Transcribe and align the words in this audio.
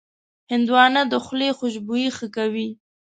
هندوانه 0.51 1.01
د 1.11 1.13
خولې 1.25 1.49
خوشبويي 1.57 2.09
ښه 2.17 2.27
کوي. 2.35 2.69